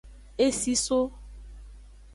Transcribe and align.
Esi 0.45 0.75
so. 0.85 0.99